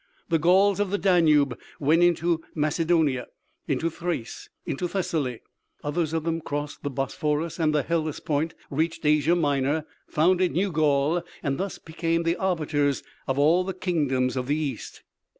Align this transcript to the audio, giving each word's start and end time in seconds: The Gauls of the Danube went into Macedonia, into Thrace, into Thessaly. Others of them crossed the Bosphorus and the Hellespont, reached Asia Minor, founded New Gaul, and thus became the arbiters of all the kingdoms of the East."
The 0.29 0.39
Gauls 0.39 0.79
of 0.79 0.89
the 0.89 0.97
Danube 0.97 1.59
went 1.79 2.01
into 2.01 2.41
Macedonia, 2.55 3.27
into 3.67 3.91
Thrace, 3.91 4.49
into 4.65 4.87
Thessaly. 4.87 5.41
Others 5.83 6.11
of 6.13 6.23
them 6.23 6.41
crossed 6.41 6.81
the 6.81 6.89
Bosphorus 6.89 7.59
and 7.59 7.71
the 7.71 7.83
Hellespont, 7.83 8.55
reached 8.71 9.05
Asia 9.05 9.35
Minor, 9.35 9.85
founded 10.07 10.53
New 10.53 10.71
Gaul, 10.71 11.23
and 11.43 11.59
thus 11.59 11.77
became 11.77 12.23
the 12.23 12.35
arbiters 12.37 13.03
of 13.27 13.37
all 13.37 13.63
the 13.63 13.75
kingdoms 13.75 14.35
of 14.35 14.47
the 14.47 14.55
East." 14.57 15.03